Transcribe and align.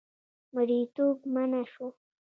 مریتوب 0.55 1.17
منع 1.35 1.63
شو. 1.73 1.85